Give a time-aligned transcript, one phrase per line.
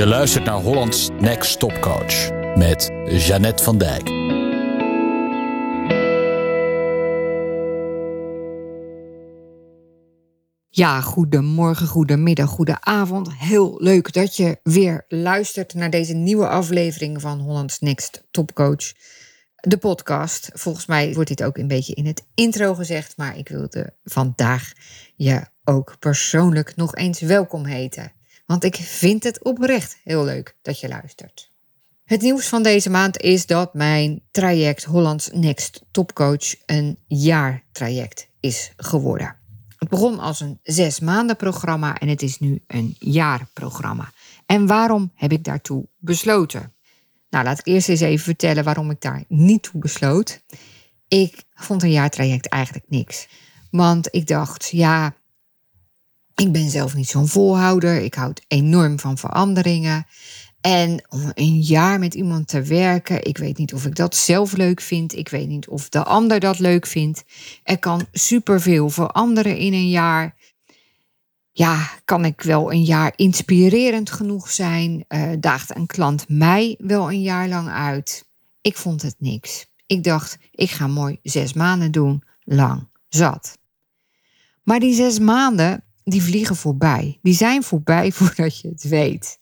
[0.00, 4.08] Je luistert naar Hollands Next Top Coach met Jeannette van Dijk.
[10.68, 13.32] Ja, goedemorgen, goedemiddag, goedenavond.
[13.32, 18.92] Heel leuk dat je weer luistert naar deze nieuwe aflevering van Hollands Next Top Coach.
[19.54, 20.50] De podcast.
[20.52, 24.72] Volgens mij wordt dit ook een beetje in het intro gezegd, maar ik wilde vandaag
[25.16, 28.18] je ook persoonlijk nog eens welkom heten.
[28.50, 31.50] Want ik vind het oprecht heel leuk dat je luistert.
[32.04, 38.72] Het nieuws van deze maand is dat mijn traject Hollands Next Topcoach een jaartraject is
[38.76, 39.36] geworden.
[39.76, 44.12] Het begon als een zes maanden programma en het is nu een jaarprogramma.
[44.46, 46.74] En waarom heb ik daartoe besloten?
[47.28, 50.42] Nou, laat ik eerst eens even vertellen waarom ik daar niet toe besloot.
[51.08, 53.28] Ik vond een jaartraject eigenlijk niks.
[53.70, 55.14] Want ik dacht, ja,
[56.40, 57.96] ik ben zelf niet zo'n volhouder.
[57.96, 60.06] Ik houd enorm van veranderingen.
[60.60, 64.52] En om een jaar met iemand te werken, ik weet niet of ik dat zelf
[64.52, 65.16] leuk vind.
[65.16, 67.24] Ik weet niet of de ander dat leuk vindt.
[67.62, 70.34] Er kan superveel veranderen in een jaar.
[71.52, 75.04] Ja, kan ik wel een jaar inspirerend genoeg zijn?
[75.08, 78.28] Uh, daagt een klant mij wel een jaar lang uit?
[78.60, 79.66] Ik vond het niks.
[79.86, 83.58] Ik dacht, ik ga mooi zes maanden doen, lang zat.
[84.62, 87.18] Maar die zes maanden, die vliegen voorbij.
[87.22, 89.38] Die zijn voorbij voordat je het weet.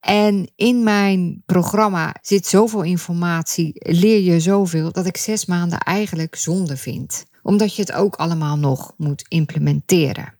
[0.00, 6.34] En in mijn programma zit zoveel informatie, leer je zoveel, dat ik zes maanden eigenlijk
[6.34, 7.24] zonde vind.
[7.42, 10.34] Omdat je het ook allemaal nog moet implementeren.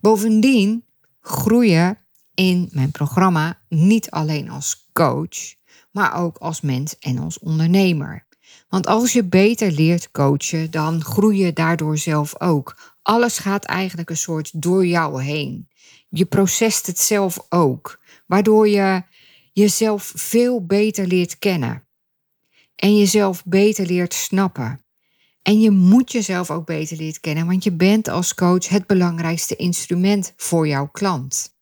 [0.00, 0.84] Bovendien
[1.20, 1.98] groeien
[2.34, 5.54] in mijn programma niet alleen als coach,
[5.92, 8.26] maar ook als mens en als ondernemer.
[8.68, 12.96] Want als je beter leert coachen, dan groei je daardoor zelf ook.
[13.02, 15.68] Alles gaat eigenlijk een soort door jou heen.
[16.08, 19.02] Je procest het zelf ook, waardoor je
[19.52, 21.86] jezelf veel beter leert kennen.
[22.76, 24.84] En jezelf beter leert snappen.
[25.42, 29.56] En je moet jezelf ook beter leren kennen, want je bent als coach het belangrijkste
[29.56, 31.57] instrument voor jouw klant.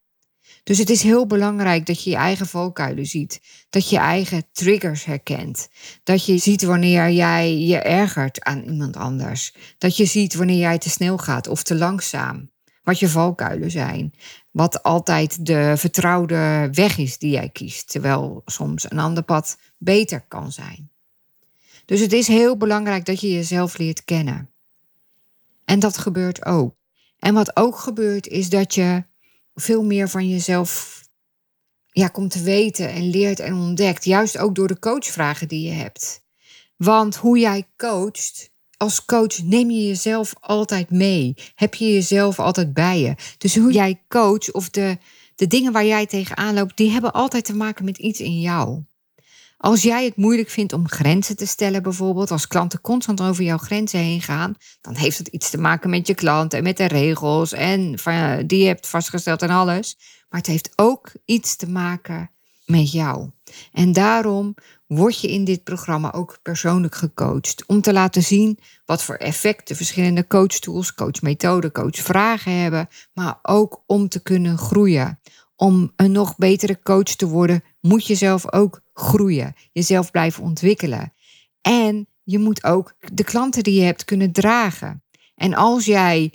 [0.67, 3.41] Dus het is heel belangrijk dat je je eigen valkuilen ziet.
[3.71, 5.69] Dat je eigen triggers herkent.
[6.03, 9.55] Dat je ziet wanneer jij je ergert aan iemand anders.
[9.79, 12.51] Dat je ziet wanneer jij te snel gaat of te langzaam.
[12.83, 14.13] Wat je valkuilen zijn.
[14.51, 17.91] Wat altijd de vertrouwde weg is die jij kiest.
[17.91, 20.91] Terwijl soms een ander pad beter kan zijn.
[21.85, 24.51] Dus het is heel belangrijk dat je jezelf leert kennen.
[25.65, 26.75] En dat gebeurt ook.
[27.19, 29.05] En wat ook gebeurt is dat je
[29.61, 31.01] veel meer van jezelf
[31.87, 34.05] ja, komt te weten en leert en ontdekt.
[34.05, 36.25] Juist ook door de coachvragen die je hebt.
[36.77, 41.35] Want hoe jij coacht, als coach neem je jezelf altijd mee.
[41.55, 43.15] Heb je jezelf altijd bij je.
[43.39, 44.99] Dus hoe jij coacht of de,
[45.35, 48.85] de dingen waar jij tegenaan loopt, die hebben altijd te maken met iets in jou.
[49.57, 53.59] Als jij het moeilijk vindt om grenzen te stellen, bijvoorbeeld, als klanten constant over jouw
[53.59, 56.87] grenzen heen gaan, dan heeft dat iets te maken met je klant en met de
[56.87, 57.95] regels en
[58.47, 59.97] die je hebt vastgesteld en alles.
[60.29, 62.31] Maar het heeft ook iets te maken
[62.67, 63.31] met jou.
[63.73, 64.55] En daarom
[64.87, 67.65] word je in dit programma ook persoonlijk gecoacht.
[67.67, 72.89] Om te laten zien wat voor effect de verschillende coachtools, coachmethoden, coachvragen hebben.
[73.13, 75.21] Maar ook om te kunnen groeien.
[75.57, 81.13] Om een nog betere coach te worden, moet je zelf ook groeien, jezelf blijven ontwikkelen.
[81.61, 85.03] En je moet ook de klanten die je hebt kunnen dragen.
[85.35, 86.33] En als jij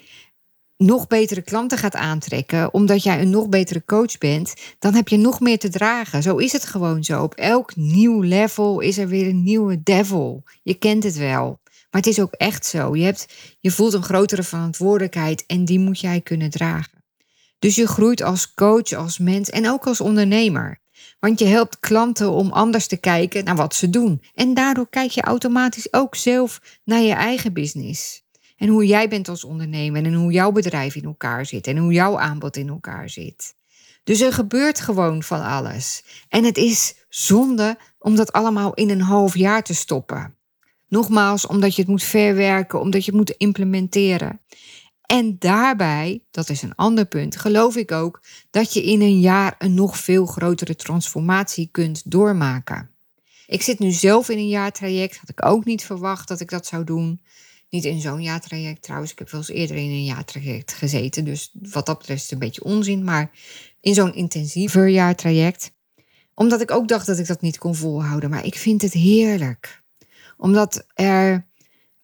[0.78, 5.18] nog betere klanten gaat aantrekken, omdat jij een nog betere coach bent, dan heb je
[5.18, 6.24] nog meer te dragen.
[6.24, 7.24] Zo is het gewoon zo.
[7.24, 10.44] Op elk nieuw level is er weer een nieuwe devil.
[10.64, 11.60] Je kent het wel.
[11.64, 12.96] Maar het is ook echt zo.
[12.96, 13.28] Je, hebt,
[13.60, 17.04] je voelt een grotere verantwoordelijkheid en die moet jij kunnen dragen.
[17.60, 20.81] Dus je groeit als coach, als mens en ook als ondernemer.
[21.20, 24.22] Want je helpt klanten om anders te kijken naar wat ze doen.
[24.34, 28.24] En daardoor kijk je automatisch ook zelf naar je eigen business.
[28.58, 31.94] En hoe jij bent als ondernemer en hoe jouw bedrijf in elkaar zit en hoe
[31.94, 33.56] jouw aanbod in elkaar zit.
[34.04, 36.04] Dus er gebeurt gewoon van alles.
[36.30, 40.36] En het is zonde om dat allemaal in een half jaar te stoppen.
[40.88, 44.42] Nogmaals, omdat je het moet verwerken, omdat je het moet implementeren.
[45.12, 49.56] En daarbij, dat is een ander punt, geloof ik ook dat je in een jaar
[49.58, 52.90] een nog veel grotere transformatie kunt doormaken.
[53.48, 56.66] Ik zit nu zelf in een jaartraject, had ik ook niet verwacht dat ik dat
[56.66, 57.22] zou doen.
[57.70, 61.52] Niet in zo'n jaartraject trouwens, ik heb wel eens eerder in een jaartraject gezeten, dus
[61.54, 63.32] wat dat betreft is het een beetje onzin, maar
[63.82, 65.72] in zo'n intensiever jaartraject.
[66.34, 69.84] Omdat ik ook dacht dat ik dat niet kon volhouden, maar ik vind het heerlijk.
[70.38, 71.50] Omdat er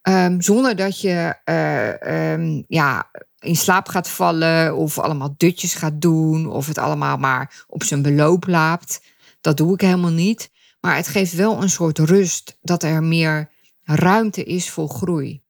[0.08, 6.02] Ehm, zonder dat je eh, ehm, ja, in slaap gaat vallen of allemaal dutjes gaat
[6.02, 9.02] doen of het allemaal maar op zijn beloop laapt.
[9.42, 10.52] Dat doe ik helemaal niet.
[10.82, 13.50] Maar het geeft wel een soort rust dat er meer
[13.84, 15.42] ruimte is voor groei.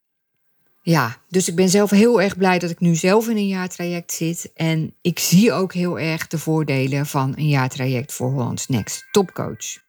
[0.81, 4.11] Ja, dus ik ben zelf heel erg blij dat ik nu zelf in een jaartraject
[4.11, 4.51] zit.
[4.53, 9.85] En ik zie ook heel erg de voordelen van een jaartraject voor Hollands Next Topcoach.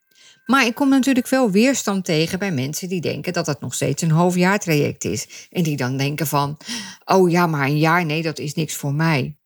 [0.51, 4.03] Maar ik kom natuurlijk wel weerstand tegen bij mensen die denken dat het nog steeds
[4.03, 5.49] een halfjaartraject is.
[5.51, 6.57] En die dan denken van,
[7.05, 9.37] oh ja, maar een jaar, nee, dat is niks voor mij.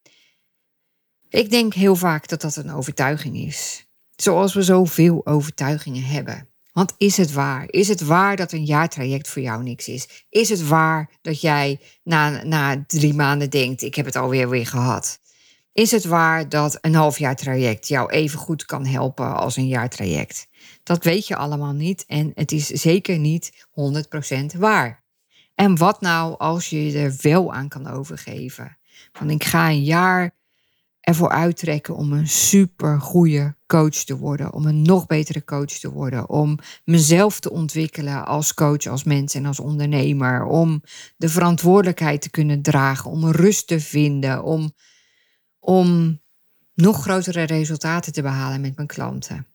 [1.29, 3.87] Ik denk heel vaak dat dat een overtuiging is.
[4.17, 6.49] Zoals we zoveel overtuigingen hebben.
[6.73, 7.65] Want is het waar?
[7.67, 10.27] Is het waar dat een jaartraject voor jou niks is?
[10.29, 14.67] Is het waar dat jij na, na drie maanden denkt: ik heb het alweer weer
[14.67, 15.21] gehad?
[15.73, 20.47] Is het waar dat een halfjaartraject jou even goed kan helpen als een jaartraject?
[20.83, 23.67] Dat weet je allemaal niet en het is zeker niet
[24.55, 25.03] 100% waar.
[25.55, 28.79] En wat nou als je er wel aan kan overgeven?
[29.13, 30.35] Van ik ga een jaar
[31.03, 35.91] ervoor uittrekken om een super goede coach te worden, om een nog betere coach te
[35.91, 40.83] worden, om mezelf te ontwikkelen als coach, als mens en als ondernemer, om
[41.17, 44.73] de verantwoordelijkheid te kunnen dragen, om rust te vinden, om,
[45.59, 46.21] om
[46.75, 49.52] nog grotere resultaten te behalen met mijn klanten.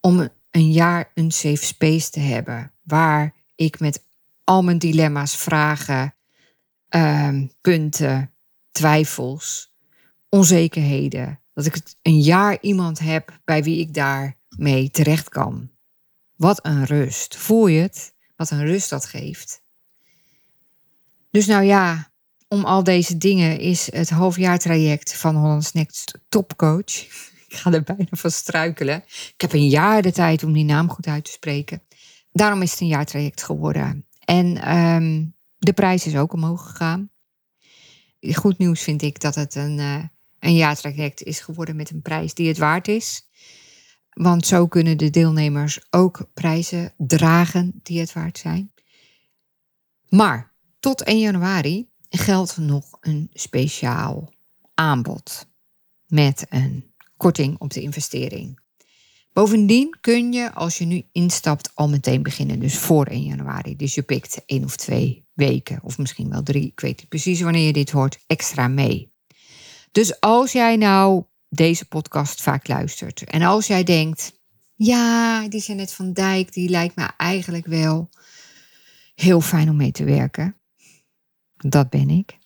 [0.00, 4.04] Om een jaar een safe space te hebben waar ik met
[4.44, 6.14] al mijn dilemma's, vragen,
[6.96, 8.30] uh, punten,
[8.70, 9.72] twijfels
[10.28, 11.40] onzekerheden.
[11.54, 15.70] Dat ik een jaar iemand heb bij wie ik daarmee terecht kan.
[16.36, 17.36] Wat een rust.
[17.36, 18.14] Voel je het?
[18.36, 19.62] Wat een rust dat geeft.
[21.30, 22.12] Dus nou ja,
[22.48, 27.06] om al deze dingen is het halfjaartraject van Hollands Next Topcoach.
[27.50, 29.02] Ik ga er bijna van struikelen.
[29.06, 31.82] Ik heb een jaar de tijd om die naam goed uit te spreken.
[32.32, 34.06] Daarom is het een jaartraject geworden.
[34.24, 37.10] En um, de prijs is ook omhoog gegaan.
[38.20, 40.04] Goed nieuws vind ik dat het een, uh,
[40.38, 43.28] een jaartraject is geworden met een prijs die het waard is.
[44.10, 48.72] Want zo kunnen de deelnemers ook prijzen dragen die het waard zijn.
[50.08, 54.32] Maar tot 1 januari geldt nog een speciaal
[54.74, 55.46] aanbod
[56.06, 56.89] met een
[57.20, 58.60] korting op de investering.
[59.32, 62.58] Bovendien kun je, als je nu instapt, al meteen beginnen.
[62.60, 63.76] Dus voor 1 januari.
[63.76, 67.40] Dus je pikt één of twee weken, of misschien wel drie, ik weet niet precies
[67.40, 69.12] wanneer je dit hoort, extra mee.
[69.92, 74.32] Dus als jij nou deze podcast vaak luistert en als jij denkt,
[74.74, 78.08] ja, die Janet van Dijk, die lijkt me eigenlijk wel
[79.14, 80.56] heel fijn om mee te werken.
[81.56, 82.38] Dat ben ik.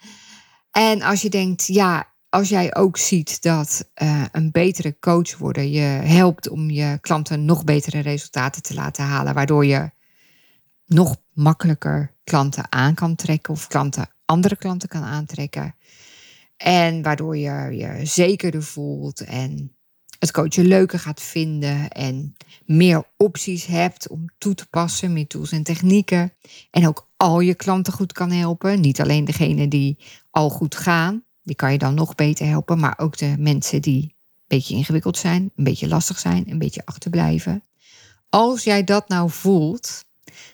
[0.70, 5.70] en als je denkt, ja, als jij ook ziet dat uh, een betere coach worden
[5.70, 9.90] je helpt om je klanten nog betere resultaten te laten halen, waardoor je
[10.86, 15.74] nog makkelijker klanten aan kan trekken of klanten, andere klanten kan aantrekken.
[16.56, 19.72] En waardoor je je zekerder voelt en
[20.18, 25.52] het coachen leuker gaat vinden en meer opties hebt om toe te passen, meer tools
[25.52, 26.32] en technieken.
[26.70, 28.80] En ook al je klanten goed kan helpen.
[28.80, 29.98] Niet alleen degene die
[30.30, 34.02] al goed gaan, die kan je dan nog beter helpen, maar ook de mensen die
[34.02, 37.62] een beetje ingewikkeld zijn, een beetje lastig zijn, een beetje achterblijven.
[38.28, 40.04] Als jij dat nou voelt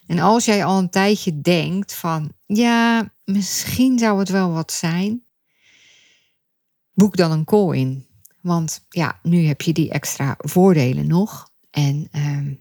[0.07, 5.25] en als jij al een tijdje denkt van ja, misschien zou het wel wat zijn,
[6.93, 8.07] boek dan een call in.
[8.41, 11.51] Want ja, nu heb je die extra voordelen nog.
[11.71, 12.57] En uh,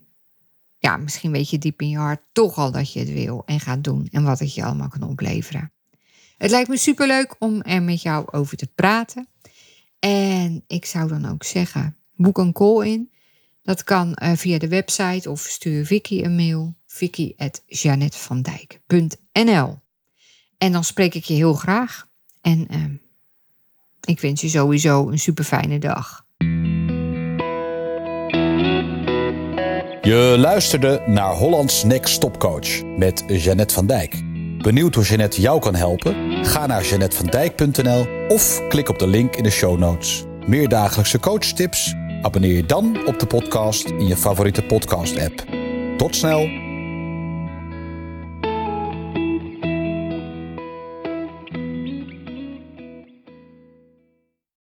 [0.78, 3.60] ja, misschien weet je diep in je hart toch al dat je het wil en
[3.60, 4.08] gaat doen.
[4.12, 5.72] En wat het je allemaal kan opleveren.
[6.44, 9.28] Het lijkt me superleuk om er met jou over te praten.
[10.00, 13.12] En ik zou dan ook zeggen, boek een call in.
[13.62, 16.76] Dat kan uh, via de website of stuur Vicky een mail.
[16.86, 19.80] Vicky.janetvandijk.nl
[20.58, 22.08] En dan spreek ik je heel graag.
[22.42, 22.84] En uh,
[24.04, 26.26] ik wens je sowieso een super fijne dag.
[30.02, 34.33] Je luisterde naar Hollands Next Stopcoach met Jeannette van Dijk.
[34.64, 36.46] Benieuwd hoe Jeannette jou kan helpen?
[36.46, 40.24] Ga naar jeannettevandijk.nl of klik op de link in de show notes.
[40.48, 41.94] Meer dagelijkse coachtips?
[42.22, 45.44] Abonneer je dan op de podcast in je favoriete podcast-app.
[45.98, 46.63] Tot snel!